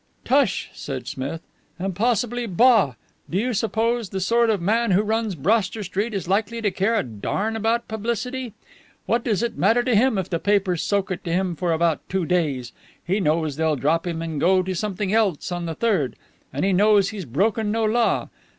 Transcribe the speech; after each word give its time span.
"Tush!" 0.25 0.69
said 0.73 1.05
Smith. 1.05 1.41
"And 1.77 1.95
possibly 1.95 2.47
bah! 2.47 2.95
Do 3.29 3.37
you 3.37 3.53
suppose 3.53 4.09
that 4.09 4.13
the 4.15 4.19
sort 4.19 4.49
of 4.49 4.59
man 4.59 4.89
who 4.89 5.03
runs 5.03 5.35
Broster 5.35 5.83
Street 5.83 6.15
is 6.15 6.27
likely 6.27 6.59
to 6.59 6.71
care 6.71 6.95
a 6.95 7.03
darn 7.03 7.55
about 7.55 7.87
publicity? 7.87 8.53
What 9.05 9.23
does 9.23 9.43
it 9.43 9.59
matter 9.59 9.83
to 9.83 9.93
him 9.93 10.17
if 10.17 10.27
the 10.27 10.39
papers 10.39 10.81
soak 10.81 11.11
it 11.11 11.23
to 11.25 11.31
him 11.31 11.55
for 11.55 11.71
about 11.71 11.99
two 12.09 12.25
days? 12.25 12.71
He 13.05 13.19
knows 13.19 13.57
they'll 13.57 13.75
drop 13.75 14.07
him 14.07 14.23
and 14.23 14.39
go 14.41 14.57
on 14.57 14.65
to 14.65 14.73
something 14.73 15.13
else 15.13 15.51
on 15.51 15.67
the 15.67 15.75
third, 15.75 16.15
and 16.51 16.65
he 16.65 16.73
knows 16.73 17.09
he's 17.09 17.25
broken 17.25 17.71
no 17.71 17.85
law. 17.85 18.29